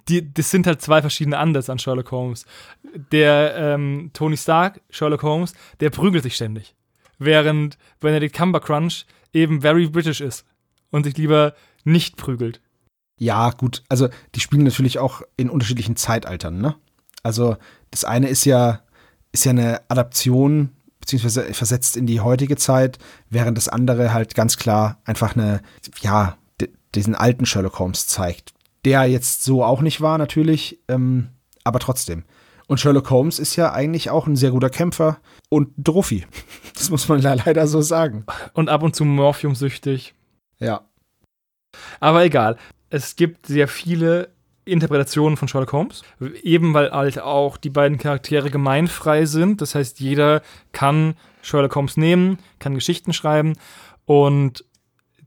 die, 0.10 0.34
das 0.34 0.50
sind 0.50 0.68
halt 0.68 0.82
zwei 0.82 1.02
verschiedene 1.02 1.38
Anders 1.38 1.70
an 1.70 1.80
Sherlock 1.80 2.12
Holmes. 2.12 2.46
Der 3.12 3.56
ähm, 3.56 4.12
Tony 4.14 4.38
Stark, 4.38 4.82
Sherlock 4.90 5.24
Holmes, 5.24 5.54
der 5.80 5.90
prügelt 5.90 6.24
sich 6.24 6.36
ständig. 6.36 6.76
Während 7.20 7.78
Benedict 8.00 8.36
Cumbercrunch 8.36 9.06
eben 9.34 9.62
very 9.62 9.88
British 9.88 10.22
ist 10.22 10.46
und 10.92 11.04
sich 11.04 11.18
lieber 11.18 11.54
nicht 11.84 12.18
prügelt. 12.18 12.62
Ja, 13.18 13.52
gut. 13.52 13.84
Also, 13.90 14.10
die 14.36 14.40
spielen 14.40 14.64
natürlich 14.64 15.00
auch 15.00 15.22
in 15.38 15.50
unterschiedlichen 15.50 15.96
Zeitaltern, 15.96 16.60
ne? 16.60 16.76
Also, 17.22 17.58
das 17.92 18.04
eine 18.04 18.28
ist 18.28 18.46
ja, 18.46 18.82
ist 19.34 19.46
ja 19.46 19.52
eine 19.52 19.82
Adaption 19.90 20.70
beziehungsweise 21.04 21.54
versetzt 21.54 21.98
in 21.98 22.08
die 22.08 22.22
heutige 22.22 22.56
Zeit, 22.56 22.98
während 23.30 23.58
das 23.58 23.68
andere 23.68 24.14
halt 24.14 24.36
ganz 24.36 24.56
klar 24.56 25.02
einfach 25.04 25.36
eine, 25.36 25.62
ja, 26.00 26.38
diesen 26.96 27.14
alten 27.14 27.46
Sherlock 27.46 27.78
Holmes 27.80 28.08
zeigt. 28.08 28.54
Der 28.86 29.04
jetzt 29.06 29.44
so 29.44 29.66
auch 29.66 29.82
nicht 29.82 30.00
war, 30.00 30.18
natürlich, 30.18 30.80
ähm, 30.88 31.30
aber 31.66 31.80
trotzdem. 31.80 32.24
Und 32.68 32.80
Sherlock 32.80 33.10
Holmes 33.10 33.38
ist 33.40 33.58
ja 33.58 33.74
eigentlich 33.74 34.10
auch 34.10 34.28
ein 34.28 34.38
sehr 34.38 34.52
guter 34.52 34.70
Kämpfer 34.70 35.18
und 35.50 35.72
Trophy. 35.84 36.26
Das 36.76 36.90
muss 36.90 37.08
man 37.08 37.22
leider 37.22 37.68
so 37.68 37.82
sagen. 37.82 38.26
Und 38.54 38.68
ab 38.68 38.84
und 38.84 38.96
zu 38.96 39.06
morphiumsüchtig. 39.06 40.16
Ja. 40.60 40.82
Aber 42.00 42.26
egal. 42.26 42.58
Es 42.90 43.16
gibt 43.16 43.46
sehr 43.46 43.68
viele 43.68 44.34
Interpretationen 44.66 45.38
von 45.38 45.48
Sherlock 45.48 45.74
Holmes. 45.74 46.04
Eben 46.42 46.74
weil 46.74 46.92
halt 46.92 47.20
auch 47.20 47.58
die 47.58 47.70
beiden 47.70 47.98
Charaktere 47.98 48.50
gemeinfrei 48.50 49.26
sind. 49.26 49.62
Das 49.62 49.76
heißt, 49.76 50.00
jeder 50.00 50.42
kann 50.72 51.16
Sherlock 51.42 51.76
Holmes 51.76 51.98
nehmen, 51.98 52.40
kann 52.60 52.76
Geschichten 52.76 53.14
schreiben 53.14 53.54
und 54.06 54.66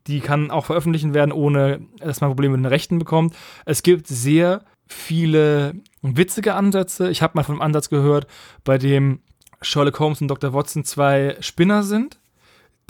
die 0.06 0.20
kann 0.20 0.50
auch 0.50 0.66
veröffentlichen 0.66 1.14
werden, 1.14 1.32
ohne 1.32 1.80
dass 1.98 2.20
man 2.20 2.30
Probleme 2.30 2.56
mit 2.56 2.64
den 2.64 2.72
Rechten 2.72 2.98
bekommt. 2.98 3.34
Es 3.64 3.82
gibt 3.82 4.06
sehr 4.06 4.64
viele 4.86 5.74
witzige 6.02 6.54
Ansätze. 6.54 7.10
Ich 7.10 7.22
habe 7.22 7.32
mal 7.34 7.42
von 7.42 7.56
einem 7.56 7.62
Ansatz 7.62 7.90
gehört, 7.90 8.26
bei 8.64 8.78
dem 8.78 9.20
Sherlock 9.62 9.98
Holmes 9.98 10.20
und 10.20 10.28
Dr. 10.28 10.52
Watson 10.52 10.84
zwei 10.84 11.36
Spinner 11.40 11.82
sind, 11.82 12.20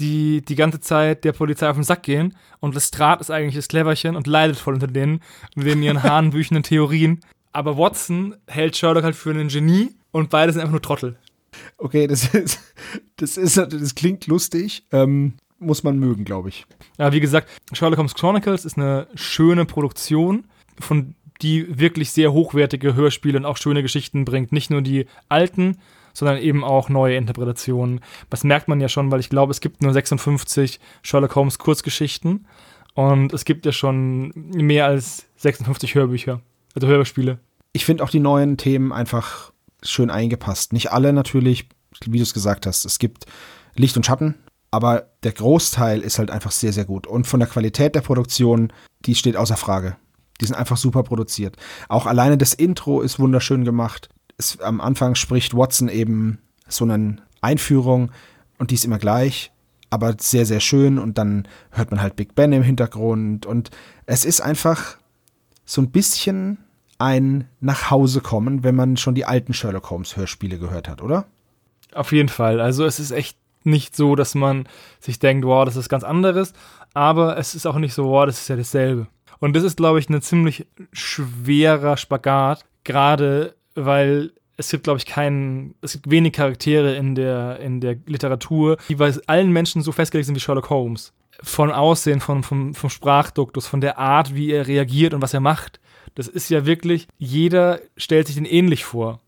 die 0.00 0.42
die 0.42 0.56
ganze 0.56 0.80
Zeit 0.80 1.24
der 1.24 1.32
Polizei 1.32 1.68
auf 1.68 1.76
den 1.76 1.84
Sack 1.84 2.02
gehen 2.02 2.36
und 2.60 2.74
Lestrade 2.74 3.20
ist 3.20 3.30
eigentlich 3.30 3.54
das 3.54 3.68
Cleverchen 3.68 4.16
und 4.16 4.26
leidet 4.26 4.56
voll 4.56 4.74
unter 4.74 4.86
denen 4.86 5.20
mit 5.54 5.66
den 5.66 5.82
ihren 5.82 6.02
hanebüchenden 6.02 6.62
Theorien. 6.62 7.20
Aber 7.52 7.78
Watson 7.78 8.36
hält 8.46 8.76
Sherlock 8.76 9.04
halt 9.04 9.16
für 9.16 9.30
einen 9.30 9.48
Genie 9.48 9.94
und 10.10 10.28
beide 10.30 10.52
sind 10.52 10.60
einfach 10.60 10.72
nur 10.72 10.82
Trottel. 10.82 11.18
Okay, 11.78 12.06
das 12.06 12.34
ist, 12.34 12.60
das 13.16 13.36
ist, 13.36 13.56
das 13.56 13.94
klingt 13.94 14.26
lustig. 14.26 14.84
Ähm, 14.92 15.34
muss 15.58 15.82
man 15.82 15.98
mögen, 15.98 16.24
glaube 16.24 16.50
ich. 16.50 16.66
Ja, 16.98 17.12
wie 17.12 17.20
gesagt, 17.20 17.48
Sherlock 17.72 17.98
Holmes 17.98 18.14
Chronicles 18.14 18.66
ist 18.66 18.76
eine 18.76 19.06
schöne 19.14 19.64
Produktion, 19.64 20.44
von 20.78 21.14
die 21.42 21.78
wirklich 21.78 22.10
sehr 22.10 22.32
hochwertige 22.32 22.94
Hörspiele 22.94 23.38
und 23.38 23.44
auch 23.44 23.56
schöne 23.56 23.82
Geschichten 23.82 24.24
bringt. 24.24 24.52
Nicht 24.52 24.70
nur 24.70 24.82
die 24.82 25.06
alten, 25.28 25.78
sondern 26.16 26.38
eben 26.38 26.64
auch 26.64 26.88
neue 26.88 27.16
Interpretationen. 27.16 28.00
Das 28.30 28.42
merkt 28.42 28.68
man 28.68 28.80
ja 28.80 28.88
schon, 28.88 29.10
weil 29.10 29.20
ich 29.20 29.28
glaube, 29.28 29.50
es 29.50 29.60
gibt 29.60 29.82
nur 29.82 29.92
56 29.92 30.80
Sherlock 31.02 31.34
Holmes 31.34 31.58
Kurzgeschichten 31.58 32.46
und 32.94 33.34
es 33.34 33.44
gibt 33.44 33.66
ja 33.66 33.72
schon 33.72 34.32
mehr 34.34 34.86
als 34.86 35.26
56 35.36 35.94
Hörbücher, 35.94 36.40
also 36.74 36.86
Hörspiele. 36.86 37.38
Ich 37.74 37.84
finde 37.84 38.02
auch 38.02 38.10
die 38.10 38.20
neuen 38.20 38.56
Themen 38.56 38.92
einfach 38.92 39.52
schön 39.82 40.08
eingepasst. 40.08 40.72
Nicht 40.72 40.90
alle 40.90 41.12
natürlich, 41.12 41.68
wie 42.06 42.16
du 42.16 42.22
es 42.22 42.32
gesagt 42.32 42.64
hast. 42.64 42.86
Es 42.86 42.98
gibt 42.98 43.26
Licht 43.74 43.98
und 43.98 44.06
Schatten, 44.06 44.36
aber 44.70 45.10
der 45.22 45.32
Großteil 45.32 46.00
ist 46.00 46.18
halt 46.18 46.30
einfach 46.30 46.50
sehr, 46.50 46.72
sehr 46.72 46.86
gut. 46.86 47.06
Und 47.06 47.26
von 47.26 47.40
der 47.40 47.48
Qualität 47.48 47.94
der 47.94 48.00
Produktion, 48.00 48.72
die 49.04 49.14
steht 49.14 49.36
außer 49.36 49.58
Frage. 49.58 49.96
Die 50.40 50.46
sind 50.46 50.56
einfach 50.56 50.78
super 50.78 51.02
produziert. 51.02 51.56
Auch 51.90 52.06
alleine 52.06 52.38
das 52.38 52.54
Intro 52.54 53.02
ist 53.02 53.18
wunderschön 53.18 53.64
gemacht. 53.64 54.08
Es, 54.38 54.60
am 54.60 54.80
Anfang 54.80 55.14
spricht 55.14 55.56
Watson 55.56 55.88
eben 55.88 56.38
so 56.68 56.84
eine 56.84 57.16
Einführung 57.40 58.12
und 58.58 58.70
die 58.70 58.74
ist 58.74 58.84
immer 58.84 58.98
gleich, 58.98 59.52
aber 59.90 60.16
sehr, 60.18 60.46
sehr 60.46 60.60
schön. 60.60 60.98
Und 60.98 61.18
dann 61.18 61.48
hört 61.70 61.90
man 61.90 62.00
halt 62.00 62.16
Big 62.16 62.34
Ben 62.34 62.52
im 62.52 62.62
Hintergrund. 62.62 63.46
Und 63.46 63.70
es 64.06 64.24
ist 64.24 64.40
einfach 64.40 64.96
so 65.64 65.80
ein 65.80 65.90
bisschen 65.90 66.58
ein 66.98 67.48
Nachhausekommen, 67.60 68.64
wenn 68.64 68.74
man 68.74 68.96
schon 68.96 69.14
die 69.14 69.26
alten 69.26 69.52
Sherlock 69.52 69.90
Holmes 69.90 70.16
Hörspiele 70.16 70.58
gehört 70.58 70.88
hat, 70.88 71.02
oder? 71.02 71.26
Auf 71.94 72.12
jeden 72.12 72.28
Fall. 72.28 72.60
Also 72.60 72.84
es 72.84 73.00
ist 73.00 73.10
echt 73.10 73.36
nicht 73.64 73.96
so, 73.96 74.14
dass 74.14 74.34
man 74.34 74.68
sich 75.00 75.18
denkt, 75.18 75.44
wow, 75.44 75.64
das 75.64 75.76
ist 75.76 75.88
ganz 75.88 76.04
anderes, 76.04 76.52
aber 76.94 77.36
es 77.36 77.54
ist 77.54 77.66
auch 77.66 77.76
nicht 77.76 77.94
so, 77.94 78.06
wow, 78.06 78.24
das 78.26 78.40
ist 78.40 78.48
ja 78.48 78.56
dasselbe. 78.56 79.08
Und 79.40 79.54
das 79.54 79.64
ist, 79.64 79.76
glaube 79.76 79.98
ich, 79.98 80.08
ein 80.08 80.22
ziemlich 80.22 80.66
schwerer 80.92 81.96
Spagat, 81.96 82.64
gerade 82.84 83.55
weil 83.76 84.32
es 84.56 84.70
gibt, 84.70 84.84
glaube 84.84 84.98
ich, 84.98 85.06
keinen, 85.06 85.74
es 85.82 85.92
gibt 85.92 86.10
wenig 86.10 86.32
Charaktere 86.32 86.96
in 86.96 87.14
der, 87.14 87.60
in 87.60 87.80
der 87.80 87.96
Literatur, 88.06 88.78
die 88.88 88.96
bei 88.96 89.12
allen 89.26 89.52
Menschen 89.52 89.82
so 89.82 89.92
festgelegt 89.92 90.26
sind 90.26 90.34
wie 90.34 90.40
Sherlock 90.40 90.70
Holmes. 90.70 91.12
Von 91.42 91.70
Aussehen, 91.70 92.20
von, 92.20 92.42
vom, 92.42 92.74
vom 92.74 92.88
Sprachduktus, 92.88 93.66
von 93.66 93.82
der 93.82 93.98
Art, 93.98 94.34
wie 94.34 94.50
er 94.50 94.66
reagiert 94.66 95.12
und 95.12 95.20
was 95.20 95.34
er 95.34 95.40
macht. 95.40 95.80
Das 96.14 96.28
ist 96.28 96.48
ja 96.48 96.64
wirklich, 96.64 97.08
jeder 97.18 97.80
stellt 97.98 98.26
sich 98.26 98.36
den 98.36 98.46
ähnlich 98.46 98.86
vor. 98.86 99.20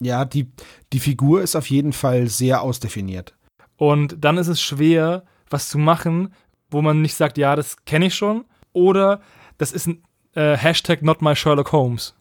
Ja, 0.00 0.24
die, 0.24 0.50
die 0.92 0.98
Figur 0.98 1.42
ist 1.42 1.54
auf 1.54 1.70
jeden 1.70 1.92
Fall 1.92 2.26
sehr 2.26 2.62
ausdefiniert. 2.62 3.36
Und 3.76 4.16
dann 4.24 4.38
ist 4.38 4.48
es 4.48 4.60
schwer, 4.60 5.24
was 5.48 5.68
zu 5.68 5.78
machen, 5.78 6.34
wo 6.70 6.82
man 6.82 7.00
nicht 7.00 7.14
sagt, 7.14 7.38
ja, 7.38 7.54
das 7.54 7.84
kenne 7.84 8.06
ich 8.06 8.14
schon, 8.16 8.44
oder 8.72 9.20
das 9.58 9.70
ist 9.70 9.86
ein 9.86 10.02
äh, 10.34 10.56
Hashtag 10.56 11.02
not 11.02 11.22
my 11.22 11.36
Sherlock 11.36 11.70
Holmes. 11.70 12.16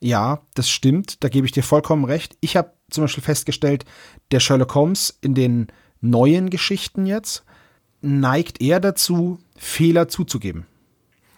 Ja, 0.00 0.42
das 0.54 0.70
stimmt, 0.70 1.22
da 1.22 1.28
gebe 1.28 1.46
ich 1.46 1.52
dir 1.52 1.62
vollkommen 1.62 2.04
recht. 2.04 2.36
Ich 2.40 2.56
habe 2.56 2.72
zum 2.90 3.04
Beispiel 3.04 3.22
festgestellt, 3.22 3.84
der 4.30 4.40
Sherlock 4.40 4.74
Holmes 4.74 5.18
in 5.20 5.34
den 5.34 5.68
neuen 6.00 6.50
Geschichten 6.50 7.06
jetzt 7.06 7.44
neigt 8.00 8.62
eher 8.62 8.80
dazu, 8.80 9.38
Fehler 9.56 10.08
zuzugeben. 10.08 10.66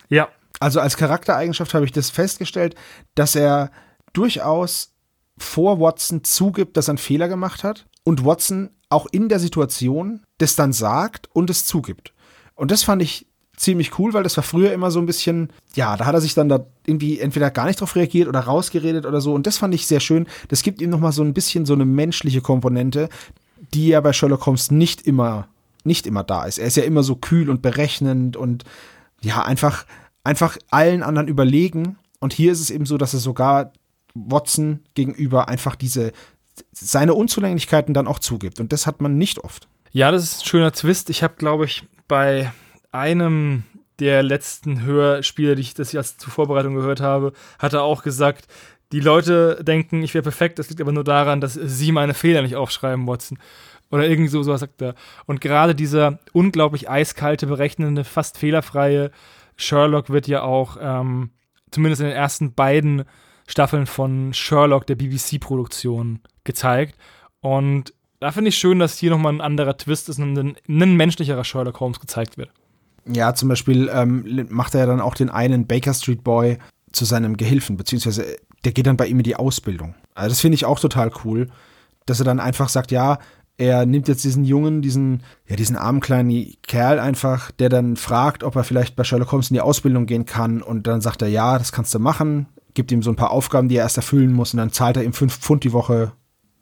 Ja, 0.09 0.29
also 0.59 0.81
als 0.81 0.97
Charaktereigenschaft 0.97 1.73
habe 1.75 1.87
ich 1.87 1.93
das 1.93 2.11
festgestellt, 2.11 2.75
dass 3.15 3.35
er 3.35 3.71
durchaus 4.13 4.93
vor 5.39 5.81
Watson 5.81 6.23
zugibt, 6.23 6.77
dass 6.77 6.89
er 6.89 6.93
einen 6.93 6.99
Fehler 6.99 7.29
gemacht 7.29 7.65
hat 7.65 7.87
und 8.05 8.25
Watson 8.25 8.71
auch 8.91 9.07
in 9.11 9.29
der 9.29 9.39
Situation 9.39 10.23
das 10.39 10.57
dann 10.57 10.73
sagt 10.73 11.29
und 11.33 11.49
es 11.49 11.65
zugibt. 11.65 12.13
Und 12.55 12.71
das 12.71 12.83
fand 12.83 13.01
ich 13.01 13.27
ziemlich 13.61 13.99
cool, 13.99 14.15
weil 14.15 14.23
das 14.23 14.37
war 14.39 14.45
früher 14.45 14.73
immer 14.73 14.91
so 14.91 15.01
ein 15.01 15.07
bisschen, 15.07 15.51
ja, 15.75 15.95
da 15.97 16.07
hat 16.07 16.15
er 16.15 16.23
sich 16.23 16.33
dann 16.33 16.49
da 16.49 16.65
irgendwie 16.87 17.21
entweder 17.21 17.51
gar 17.51 17.67
nicht 17.67 17.81
drauf 17.81 17.95
reagiert 17.95 18.27
oder 18.27 18.41
rausgeredet 18.41 19.05
oder 19.05 19.21
so. 19.21 19.35
Und 19.35 19.47
das 19.47 19.59
fand 19.59 19.75
ich 19.75 19.87
sehr 19.87 20.01
schön. 20.01 20.27
Das 20.49 20.63
gibt 20.63 20.81
ihm 20.81 20.89
nochmal 20.89 21.13
so 21.13 21.23
ein 21.23 21.35
bisschen 21.35 21.67
so 21.67 21.75
eine 21.75 21.85
menschliche 21.85 22.41
Komponente, 22.41 23.11
die 23.75 23.89
ja 23.89 24.01
bei 24.01 24.15
Sherlock 24.15 24.47
Holmes 24.47 24.71
nicht 24.71 25.07
immer, 25.07 25.47
nicht 25.85 26.07
immer 26.07 26.25
da 26.25 26.45
ist. 26.45 26.59
Er 26.59 26.69
ist 26.69 26.79
ja 26.79 26.85
immer 26.85 27.03
so 27.03 27.17
kühl 27.17 27.51
und 27.51 27.61
berechnend 27.61 28.37
und 28.37 28.65
ja, 29.21 29.45
einfach 29.45 29.85
einfach 30.25 30.57
allen 30.71 31.03
anderen 31.03 31.29
überlegen. 31.29 31.99
Und 32.19 32.33
hier 32.33 32.53
ist 32.53 32.61
es 32.61 32.71
eben 32.71 32.87
so, 32.87 32.97
dass 32.97 33.13
er 33.13 33.21
sogar 33.21 33.73
Watson 34.15 34.81
gegenüber 34.95 35.49
einfach 35.49 35.77
diese 35.77 36.13
seine 36.73 37.15
Unzulänglichkeiten 37.15 37.95
dann 37.95 38.07
auch 38.07 38.19
zugibt. 38.19 38.59
Und 38.59 38.73
das 38.73 38.87
hat 38.87 39.01
man 39.03 39.19
nicht 39.19 39.39
oft. 39.39 39.69
Ja, 39.93 40.11
das 40.11 40.25
ist 40.25 40.41
ein 40.41 40.47
schöner 40.47 40.73
Twist. 40.73 41.11
Ich 41.11 41.23
habe, 41.23 41.35
glaube 41.37 41.67
ich, 41.67 41.85
bei 42.09 42.53
einem 42.93 43.65
der 43.99 44.23
letzten 44.23 44.83
Hörspiele, 44.83 45.55
die 45.55 45.63
ich, 45.63 45.75
das 45.75 45.93
ich 45.93 46.19
zur 46.19 46.33
Vorbereitung 46.33 46.75
gehört 46.75 47.01
habe, 47.01 47.33
hat 47.59 47.75
er 47.75 47.83
auch 47.83 48.03
gesagt, 48.03 48.47
die 48.93 49.01
Leute 49.01 49.63
denken, 49.63 50.03
ich 50.03 50.15
wäre 50.15 50.23
perfekt, 50.23 50.59
das 50.59 50.69
liegt 50.69 50.81
aber 50.81 50.93
nur 50.93 51.05
daran, 51.05 51.41
dass 51.41 51.55
sie 51.55 51.93
meine 51.93 52.15
Fehler 52.15 52.43
nicht 52.43 52.57
aufschreiben, 52.57 53.07
Watson. 53.07 53.39
Oder 53.91 54.09
irgendwie 54.09 54.29
so, 54.29 54.43
so 54.43 54.57
sagt 54.57 54.83
er. 54.83 54.95
Und 55.27 55.41
gerade 55.41 55.75
dieser 55.75 56.21
unglaublich 56.33 56.89
eiskalte, 56.89 57.47
berechnende, 57.47 58.05
fast 58.05 58.39
fehlerfreie 58.39 59.11
Sherlock 59.57 60.11
wird 60.11 60.27
ja 60.29 60.43
auch, 60.43 60.77
ähm, 60.81 61.31
zumindest 61.71 62.01
in 62.01 62.09
den 62.09 62.17
ersten 62.17 62.55
beiden 62.55 63.05
Staffeln 63.47 63.87
von 63.87 64.33
Sherlock, 64.33 64.87
der 64.87 64.95
BBC-Produktion, 64.95 66.21
gezeigt. 66.45 66.97
Und 67.41 67.93
da 68.21 68.31
finde 68.33 68.51
ich 68.51 68.59
schön, 68.59 68.79
dass 68.79 68.99
hier 68.99 69.11
nochmal 69.11 69.33
ein 69.33 69.41
anderer 69.41 69.77
Twist 69.77 70.09
ist 70.09 70.19
und 70.19 70.39
ein, 70.39 70.57
ein 70.69 70.97
menschlicherer 70.97 71.45
Sherlock 71.45 71.81
Holmes 71.81 72.01
gezeigt 72.01 72.39
wird. 72.39 72.51
Ja, 73.07 73.35
zum 73.35 73.49
Beispiel 73.49 73.91
ähm, 73.93 74.47
macht 74.51 74.75
er 74.75 74.81
ja 74.81 74.87
dann 74.87 75.01
auch 75.01 75.15
den 75.15 75.31
einen 75.31 75.67
Baker 75.67 75.95
Street 75.95 76.23
Boy 76.23 76.59
zu 76.93 77.05
seinem 77.05 77.37
Gehilfen, 77.37 77.77
beziehungsweise 77.77 78.25
der 78.65 78.73
geht 78.73 78.87
dann 78.87 78.97
bei 78.97 79.07
ihm 79.07 79.19
in 79.19 79.25
die 79.25 79.37
Ausbildung. 79.37 79.95
Also 80.15 80.31
das 80.31 80.41
finde 80.41 80.57
ich 80.57 80.65
auch 80.65 80.79
total 80.79 81.11
cool, 81.25 81.49
dass 82.07 82.19
er 82.19 82.25
dann 82.25 82.41
einfach 82.41 82.69
sagt, 82.69 82.91
ja, 82.91 83.19
er 83.61 83.85
nimmt 83.85 84.09
jetzt 84.09 84.25
diesen 84.25 84.45
Jungen, 84.45 84.81
diesen, 84.81 85.23
ja, 85.47 85.55
diesen 85.55 85.77
armen 85.77 86.01
kleinen 86.01 86.55
Kerl 86.63 86.99
einfach, 86.99 87.51
der 87.51 87.69
dann 87.69 87.97
fragt, 87.97 88.43
ob 88.43 88.57
er 88.57 88.65
vielleicht 88.65 88.97
bei 88.97 89.05
Sherlock 89.05 89.33
Holmes 89.33 89.51
in 89.51 89.55
die 89.55 89.61
Ausbildung 89.61 90.07
gehen 90.07 90.25
kann. 90.25 90.63
Und 90.63 90.87
dann 90.87 91.03
sagt 91.03 91.21
er, 91.21 91.29
ja, 91.29 91.59
das 91.59 91.71
kannst 91.71 91.95
du 91.95 91.99
machen. 91.99 92.47
Gibt 92.73 92.91
ihm 92.91 93.03
so 93.03 93.11
ein 93.11 93.17
paar 93.17 93.33
Aufgaben, 93.33 93.69
die 93.69 93.77
er 93.77 93.83
erst 93.83 93.99
erfüllen 93.99 94.33
muss. 94.33 94.55
Und 94.55 94.59
dann 94.59 94.73
zahlt 94.73 94.97
er 94.97 95.05
ihm 95.05 95.13
fünf 95.13 95.39
Pfund 95.39 95.63
die 95.63 95.75
Woche. 95.75 96.13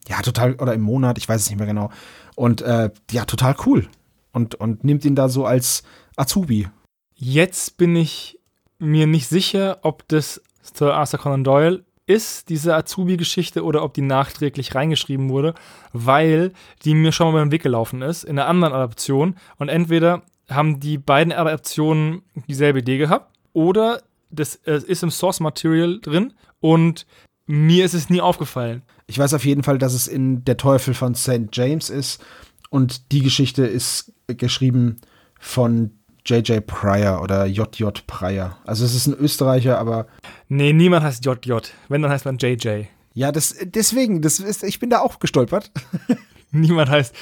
Ja, 0.09 0.23
total, 0.23 0.55
oder 0.55 0.75
im 0.75 0.81
Monat, 0.81 1.19
ich 1.19 1.29
weiß 1.29 1.41
es 1.41 1.49
nicht 1.49 1.59
mehr 1.59 1.69
genau. 1.69 1.91
Und 2.35 2.63
äh, 2.63 2.91
ja, 3.13 3.25
total 3.27 3.55
cool. 3.65 3.87
Und, 4.33 4.55
und 4.57 4.85
nimmt 4.85 5.05
ihn 5.05 5.15
da 5.15 5.29
so 5.29 5.45
als 5.47 5.83
Azubi. 6.17 6.69
Jetzt 7.15 7.77
bin 7.77 7.97
ich 7.97 8.39
mir 8.79 9.07
nicht 9.07 9.29
sicher, 9.29 9.79
ob 9.83 10.07
das 10.09 10.43
Sir 10.63 10.95
Arthur 10.95 11.19
Conan 11.19 11.45
Doyle 11.45 11.85
ist, 12.07 12.49
diese 12.49 12.75
Azubi-Geschichte, 12.75 13.65
oder 13.65 13.83
ob 13.83 13.95
die 13.95 14.03
nachträglich 14.03 14.75
reingeschrieben 14.75 15.29
wurde, 15.29 15.55
weil 15.93 16.53
die 16.85 16.95
mir 16.95 17.13
schon 17.13 17.33
mal 17.33 17.41
beim 17.41 17.53
Weg 17.53 17.63
gelaufen 17.63 18.03
ist, 18.03 18.25
in 18.25 18.39
einer 18.39 18.49
anderen 18.49 18.75
Adaption. 18.75 19.37
Und 19.57 19.69
entweder 19.69 20.23
haben 20.49 20.81
die 20.81 20.99
beiden 20.99 21.33
Adaptionen 21.33 22.23
dieselbe 22.47 22.81
Idee 22.81 22.99
gehabt, 22.99 23.35
oder 23.53 24.03
das 24.31 24.55
ist 24.55 25.03
im 25.03 25.11
Source 25.11 25.41
Material 25.41 26.01
drin 26.01 26.35
und 26.61 27.07
mir 27.47 27.85
ist 27.85 27.95
es 27.95 28.11
nie 28.11 28.21
aufgefallen. 28.21 28.83
Ich 29.07 29.19
weiß 29.19 29.33
auf 29.35 29.45
jeden 29.45 29.63
Fall, 29.63 29.79
dass 29.79 29.95
es 29.95 30.07
in 30.07 30.45
Der 30.45 30.59
Teufel 30.59 30.93
von 30.93 31.15
St. 31.15 31.49
James 31.53 31.89
ist 31.89 32.23
und 32.71 33.13
die 33.13 33.23
Geschichte 33.23 33.67
ist 33.67 34.13
geschrieben 34.27 34.97
von 35.39 35.93
JJ 36.27 36.61
Pryor 36.61 37.23
oder 37.23 37.47
JJ 37.47 37.85
Pryor. 38.07 38.59
Also 38.65 38.85
es 38.85 38.95
ist 38.95 39.07
ein 39.07 39.15
Österreicher, 39.15 39.79
aber. 39.79 40.07
Nee, 40.49 40.73
niemand 40.73 41.05
heißt 41.05 41.25
JJ. 41.25 41.53
Wenn, 41.89 42.03
dann 42.03 42.11
heißt 42.11 42.27
man 42.27 42.39
JJ. 42.39 42.85
Ja, 43.15 43.33
das, 43.33 43.57
deswegen, 43.65 44.23
das 44.23 44.39
ist, 44.39 44.63
ich 44.63 44.79
bin 44.79 44.91
da 44.91 45.01
auch 45.01 45.19
gestolpert. 45.19 45.71
niemand 46.51 46.91
heißt 46.91 47.15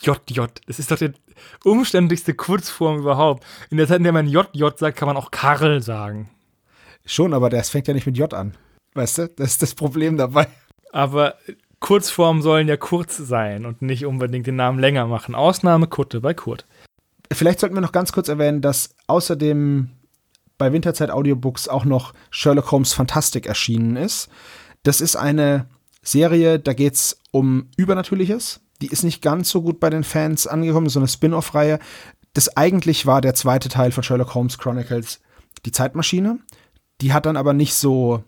JJ. 0.00 0.40
Das 0.66 0.78
ist 0.78 0.90
doch 0.90 0.98
die 0.98 1.12
umständlichste 1.64 2.34
Kurzform 2.34 2.98
überhaupt. 2.98 3.44
In 3.70 3.76
der 3.76 3.86
Zeit, 3.86 3.98
in 3.98 4.04
der 4.04 4.12
man 4.12 4.28
JJ 4.28 4.64
sagt, 4.76 4.96
kann 4.96 5.06
man 5.06 5.16
auch 5.16 5.30
Karl 5.30 5.82
sagen. 5.82 6.30
Schon, 7.04 7.34
aber 7.34 7.50
das 7.50 7.68
fängt 7.68 7.86
ja 7.86 7.94
nicht 7.94 8.06
mit 8.06 8.16
J 8.16 8.32
an. 8.32 8.56
Weißt 8.94 9.18
du? 9.18 9.28
Das 9.28 9.50
ist 9.50 9.62
das 9.62 9.74
Problem 9.74 10.16
dabei. 10.16 10.48
Aber 10.90 11.34
Kurzformen 11.84 12.40
sollen 12.40 12.66
ja 12.66 12.78
kurz 12.78 13.18
sein 13.18 13.66
und 13.66 13.82
nicht 13.82 14.06
unbedingt 14.06 14.46
den 14.46 14.56
Namen 14.56 14.78
länger 14.78 15.06
machen. 15.06 15.34
Ausnahme 15.34 15.86
Kutte 15.86 16.22
bei 16.22 16.32
Kurt. 16.32 16.64
Vielleicht 17.30 17.60
sollten 17.60 17.74
wir 17.74 17.82
noch 17.82 17.92
ganz 17.92 18.10
kurz 18.10 18.30
erwähnen, 18.30 18.62
dass 18.62 18.94
außerdem 19.06 19.90
bei 20.56 20.72
Winterzeit 20.72 21.10
Audiobooks 21.10 21.68
auch 21.68 21.84
noch 21.84 22.14
Sherlock 22.30 22.70
Holmes 22.72 22.94
Fantastic 22.94 23.44
erschienen 23.44 23.96
ist. 23.96 24.30
Das 24.82 25.02
ist 25.02 25.14
eine 25.14 25.66
Serie, 26.02 26.58
da 26.58 26.72
geht 26.72 26.94
es 26.94 27.20
um 27.32 27.68
Übernatürliches. 27.76 28.62
Die 28.80 28.88
ist 28.88 29.02
nicht 29.02 29.20
ganz 29.20 29.50
so 29.50 29.60
gut 29.60 29.78
bei 29.78 29.90
den 29.90 30.04
Fans 30.04 30.46
angekommen, 30.46 30.88
so 30.88 31.00
eine 31.00 31.08
Spin-off-Reihe. 31.08 31.80
Das 32.32 32.56
eigentlich 32.56 33.04
war 33.04 33.20
der 33.20 33.34
zweite 33.34 33.68
Teil 33.68 33.92
von 33.92 34.02
Sherlock 34.02 34.34
Holmes 34.34 34.56
Chronicles, 34.56 35.20
die 35.66 35.72
Zeitmaschine. 35.72 36.38
Die 37.02 37.12
hat 37.12 37.26
dann 37.26 37.36
aber 37.36 37.52
nicht 37.52 37.74
so 37.74 38.24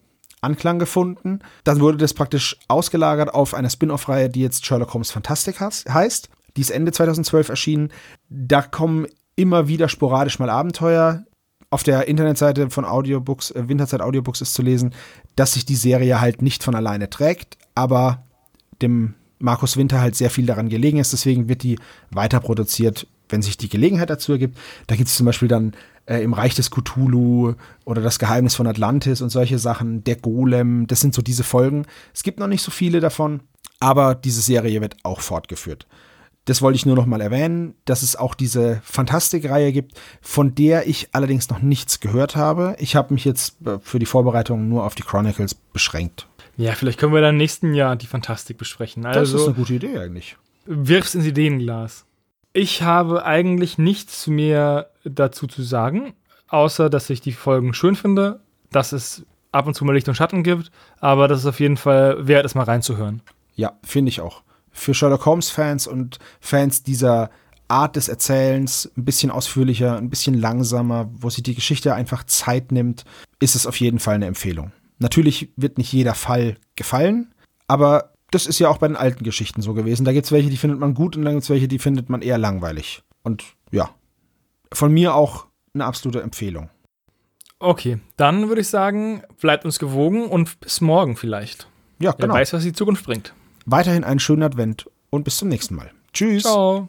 Anklang 0.46 0.78
gefunden. 0.78 1.40
Dann 1.64 1.80
wurde 1.80 1.98
das 1.98 2.14
praktisch 2.14 2.56
ausgelagert 2.68 3.34
auf 3.34 3.52
eine 3.52 3.68
Spin-off-Reihe, 3.68 4.30
die 4.30 4.40
jetzt 4.40 4.64
Sherlock 4.64 4.94
Holmes 4.94 5.10
Fantastic 5.10 5.60
heißt. 5.60 6.28
Die 6.56 6.60
ist 6.60 6.70
Ende 6.70 6.92
2012 6.92 7.50
erschienen. 7.50 7.92
Da 8.30 8.62
kommen 8.62 9.06
immer 9.34 9.68
wieder 9.68 9.88
sporadisch 9.88 10.38
mal 10.38 10.48
Abenteuer. 10.48 11.24
Auf 11.68 11.82
der 11.82 12.08
Internetseite 12.08 12.70
von 12.70 12.84
Audiobooks, 12.84 13.50
äh, 13.50 13.68
Winterzeit 13.68 14.00
Audiobooks 14.00 14.40
ist 14.40 14.54
zu 14.54 14.62
lesen, 14.62 14.94
dass 15.34 15.54
sich 15.54 15.66
die 15.66 15.74
Serie 15.74 16.20
halt 16.20 16.40
nicht 16.40 16.62
von 16.62 16.74
alleine 16.74 17.10
trägt, 17.10 17.58
aber 17.74 18.24
dem 18.80 19.14
Markus 19.38 19.76
Winter 19.76 20.00
halt 20.00 20.14
sehr 20.14 20.30
viel 20.30 20.46
daran 20.46 20.68
gelegen 20.68 20.98
ist. 20.98 21.12
Deswegen 21.12 21.48
wird 21.48 21.62
die 21.62 21.78
weiter 22.10 22.40
produziert, 22.40 23.06
wenn 23.28 23.42
sich 23.42 23.56
die 23.56 23.68
Gelegenheit 23.68 24.10
dazu 24.10 24.32
ergibt. 24.32 24.58
Da 24.86 24.96
gibt 24.96 25.08
es 25.08 25.16
zum 25.16 25.26
Beispiel 25.26 25.48
dann 25.48 25.74
äh, 26.06 26.22
im 26.22 26.32
Reich 26.32 26.54
des 26.54 26.70
Cthulhu 26.70 27.54
oder 27.84 28.02
das 28.02 28.18
Geheimnis 28.18 28.54
von 28.54 28.66
Atlantis 28.66 29.20
und 29.20 29.30
solche 29.30 29.58
Sachen, 29.58 30.04
der 30.04 30.16
Golem, 30.16 30.86
das 30.86 31.00
sind 31.00 31.14
so 31.14 31.22
diese 31.22 31.44
Folgen. 31.44 31.86
Es 32.14 32.22
gibt 32.22 32.38
noch 32.38 32.46
nicht 32.46 32.62
so 32.62 32.70
viele 32.70 33.00
davon, 33.00 33.40
aber 33.80 34.14
diese 34.14 34.40
Serie 34.40 34.80
wird 34.80 34.96
auch 35.02 35.20
fortgeführt. 35.20 35.86
Das 36.46 36.62
wollte 36.62 36.76
ich 36.76 36.86
nur 36.86 36.94
noch 36.94 37.06
mal 37.06 37.20
erwähnen, 37.20 37.74
dass 37.86 38.02
es 38.02 38.14
auch 38.14 38.36
diese 38.36 38.80
Fantastikreihe 38.84 39.72
gibt, 39.72 40.00
von 40.22 40.54
der 40.54 40.86
ich 40.86 41.08
allerdings 41.10 41.50
noch 41.50 41.60
nichts 41.60 41.98
gehört 41.98 42.36
habe. 42.36 42.76
Ich 42.78 42.94
habe 42.94 43.12
mich 43.12 43.24
jetzt 43.24 43.56
äh, 43.66 43.78
für 43.82 43.98
die 43.98 44.06
Vorbereitung 44.06 44.68
nur 44.68 44.84
auf 44.84 44.94
die 44.94 45.02
Chronicles 45.02 45.54
beschränkt. 45.54 46.28
Ja, 46.56 46.72
vielleicht 46.72 47.00
können 47.00 47.12
wir 47.12 47.20
dann 47.20 47.34
im 47.34 47.38
nächsten 47.38 47.74
Jahr 47.74 47.96
die 47.96 48.06
Fantastik 48.06 48.58
besprechen. 48.58 49.04
Also, 49.04 49.32
das 49.32 49.42
ist 49.42 49.48
eine 49.48 49.56
gute 49.56 49.74
Idee 49.74 49.98
eigentlich. 49.98 50.36
Wirf's 50.64 51.14
ins 51.14 51.26
Ideenglas. 51.26 52.04
Ich 52.58 52.80
habe 52.80 53.26
eigentlich 53.26 53.76
nichts 53.76 54.28
mehr 54.28 54.88
dazu 55.04 55.46
zu 55.46 55.60
sagen, 55.60 56.14
außer 56.48 56.88
dass 56.88 57.10
ich 57.10 57.20
die 57.20 57.32
Folgen 57.32 57.74
schön 57.74 57.96
finde, 57.96 58.40
dass 58.70 58.92
es 58.92 59.26
ab 59.52 59.66
und 59.66 59.74
zu 59.74 59.84
mal 59.84 59.92
Licht 59.92 60.08
und 60.08 60.14
Schatten 60.14 60.42
gibt, 60.42 60.70
aber 60.98 61.28
das 61.28 61.40
ist 61.40 61.46
auf 61.46 61.60
jeden 61.60 61.76
Fall 61.76 62.26
wert, 62.26 62.46
es 62.46 62.54
mal 62.54 62.62
reinzuhören. 62.62 63.20
Ja, 63.56 63.74
finde 63.84 64.08
ich 64.08 64.22
auch. 64.22 64.42
Für 64.72 64.94
Sherlock 64.94 65.26
Holmes-Fans 65.26 65.86
und 65.86 66.18
Fans 66.40 66.82
dieser 66.82 67.28
Art 67.68 67.94
des 67.94 68.08
Erzählens, 68.08 68.90
ein 68.96 69.04
bisschen 69.04 69.30
ausführlicher, 69.30 69.98
ein 69.98 70.08
bisschen 70.08 70.32
langsamer, 70.32 71.10
wo 71.12 71.28
sich 71.28 71.42
die 71.42 71.54
Geschichte 71.54 71.94
einfach 71.94 72.24
Zeit 72.24 72.72
nimmt, 72.72 73.04
ist 73.38 73.54
es 73.54 73.66
auf 73.66 73.78
jeden 73.78 73.98
Fall 73.98 74.14
eine 74.14 74.28
Empfehlung. 74.28 74.72
Natürlich 74.98 75.50
wird 75.56 75.76
nicht 75.76 75.92
jeder 75.92 76.14
Fall 76.14 76.56
gefallen, 76.74 77.34
aber 77.66 78.14
das 78.30 78.46
ist 78.46 78.58
ja 78.58 78.68
auch 78.68 78.78
bei 78.78 78.88
den 78.88 78.96
alten 78.96 79.24
Geschichten 79.24 79.62
so 79.62 79.74
gewesen. 79.74 80.04
Da 80.04 80.12
gibt 80.12 80.26
es 80.26 80.32
welche, 80.32 80.50
die 80.50 80.56
findet 80.56 80.78
man 80.78 80.94
gut 80.94 81.16
und 81.16 81.24
dann 81.24 81.34
gibt 81.34 81.44
es 81.44 81.50
welche, 81.50 81.68
die 81.68 81.78
findet 81.78 82.08
man 82.08 82.22
eher 82.22 82.38
langweilig. 82.38 83.02
Und 83.22 83.44
ja, 83.70 83.90
von 84.72 84.92
mir 84.92 85.14
auch 85.14 85.46
eine 85.74 85.84
absolute 85.84 86.22
Empfehlung. 86.22 86.70
Okay, 87.58 87.98
dann 88.16 88.48
würde 88.48 88.60
ich 88.60 88.68
sagen, 88.68 89.22
bleibt 89.40 89.64
uns 89.64 89.78
gewogen 89.78 90.26
und 90.26 90.60
bis 90.60 90.80
morgen 90.80 91.16
vielleicht. 91.16 91.68
Ja, 91.98 92.12
genau. 92.12 92.34
Wer 92.34 92.40
weiß, 92.40 92.52
was 92.52 92.64
die 92.64 92.72
Zukunft 92.72 93.06
bringt. 93.06 93.32
Weiterhin 93.64 94.04
einen 94.04 94.20
schönen 94.20 94.42
Advent 94.42 94.90
und 95.10 95.24
bis 95.24 95.38
zum 95.38 95.48
nächsten 95.48 95.74
Mal. 95.74 95.90
Tschüss. 96.12 96.42
Ciao. 96.42 96.88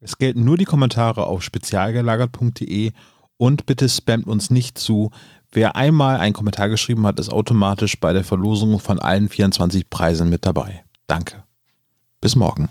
es 0.00 0.18
gelten 0.18 0.44
nur 0.44 0.56
die 0.56 0.64
Kommentare 0.64 1.26
auf 1.26 1.42
spezialgelagert.de 1.42 2.92
und 3.36 3.66
bitte 3.66 3.88
spammt 3.88 4.26
uns 4.26 4.50
nicht 4.50 4.78
zu. 4.78 5.10
Wer 5.52 5.76
einmal 5.76 6.18
einen 6.18 6.34
Kommentar 6.34 6.68
geschrieben 6.68 7.06
hat, 7.06 7.18
ist 7.18 7.30
automatisch 7.32 7.98
bei 7.98 8.12
der 8.12 8.24
Verlosung 8.24 8.78
von 8.80 8.98
allen 8.98 9.28
24 9.28 9.90
Preisen 9.90 10.28
mit 10.28 10.46
dabei. 10.46 10.84
Danke. 11.06 11.42
Bis 12.20 12.36
morgen. 12.36 12.68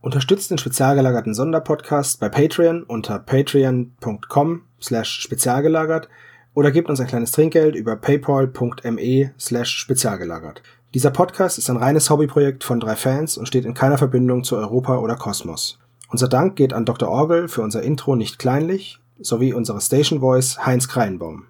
Unterstützt 0.00 0.50
den 0.50 0.58
spezialgelagerten 0.58 1.34
Sonderpodcast 1.34 2.20
bei 2.20 2.28
Patreon 2.28 2.82
unter 2.82 3.18
patreon.com 3.18 4.62
slash 4.80 5.20
spezialgelagert 5.20 6.08
oder 6.52 6.70
gebt 6.70 6.90
uns 6.90 7.00
ein 7.00 7.06
kleines 7.06 7.32
Trinkgeld 7.32 7.74
über 7.74 7.96
paypal.me 7.96 9.34
slash 9.38 9.70
spezialgelagert. 9.78 10.62
Dieser 10.94 11.10
Podcast 11.10 11.58
ist 11.58 11.68
ein 11.70 11.76
reines 11.76 12.08
Hobbyprojekt 12.08 12.62
von 12.62 12.78
drei 12.78 12.94
Fans 12.94 13.36
und 13.36 13.48
steht 13.48 13.64
in 13.64 13.74
keiner 13.74 13.98
Verbindung 13.98 14.44
zu 14.44 14.56
Europa 14.56 14.98
oder 14.98 15.16
Kosmos. 15.16 15.76
Unser 16.08 16.28
Dank 16.28 16.54
geht 16.54 16.72
an 16.72 16.84
Dr. 16.84 17.08
Orgel 17.08 17.48
für 17.48 17.62
unser 17.62 17.82
Intro 17.82 18.14
nicht 18.14 18.38
kleinlich, 18.38 19.00
sowie 19.18 19.52
unsere 19.54 19.80
Station 19.80 20.20
Voice 20.20 20.64
Heinz 20.64 20.86
Kreinbaum. 20.86 21.46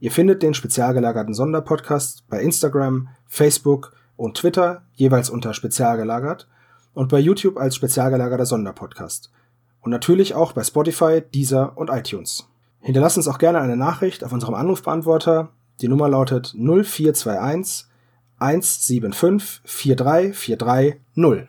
Ihr 0.00 0.10
findet 0.10 0.42
den 0.42 0.54
spezial 0.54 0.94
gelagerten 0.94 1.34
Sonderpodcast 1.34 2.26
bei 2.30 2.40
Instagram, 2.40 3.08
Facebook 3.26 3.92
und 4.16 4.38
Twitter 4.38 4.80
jeweils 4.94 5.28
unter 5.28 5.52
spezial 5.52 5.98
gelagert 5.98 6.48
und 6.94 7.10
bei 7.10 7.18
YouTube 7.18 7.58
als 7.58 7.76
spezial 7.76 8.10
gelagerter 8.10 8.46
Sonderpodcast. 8.46 9.30
Und 9.82 9.90
natürlich 9.90 10.34
auch 10.34 10.52
bei 10.52 10.64
Spotify, 10.64 11.20
Deezer 11.20 11.76
und 11.76 11.90
iTunes. 11.90 12.48
Hinterlasst 12.80 13.18
uns 13.18 13.28
auch 13.28 13.36
gerne 13.36 13.60
eine 13.60 13.76
Nachricht 13.76 14.24
auf 14.24 14.32
unserem 14.32 14.54
Anrufbeantworter. 14.54 15.50
Die 15.82 15.88
Nummer 15.88 16.08
lautet 16.08 16.54
0421 16.56 17.88
175 18.40 19.60
43 19.64 20.32
43 20.32 21.00
0. 21.16 21.46